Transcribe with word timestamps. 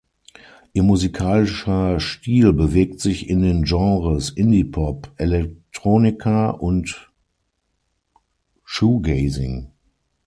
Ihr 0.73 0.81
musikalischer 0.81 1.99
Stil 1.99 2.53
bewegt 2.53 2.99
sich 2.99 3.29
in 3.29 3.43
den 3.43 3.63
Genres 3.65 4.31
Indie-Pop, 4.31 5.11
Electronica 5.17 6.49
und 6.49 7.11
Shoegazing. 8.63 9.69